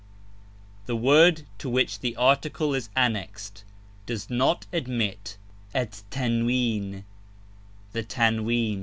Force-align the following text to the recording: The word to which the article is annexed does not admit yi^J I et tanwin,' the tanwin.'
The 0.87 0.95
word 0.95 1.43
to 1.59 1.69
which 1.69 1.99
the 1.99 2.15
article 2.15 2.73
is 2.73 2.89
annexed 2.95 3.63
does 4.07 4.31
not 4.31 4.65
admit 4.73 5.37
yi^J 5.75 5.77
I 5.77 5.81
et 5.81 6.03
tanwin,' 6.09 7.03
the 7.93 8.01
tanwin.' 8.01 8.79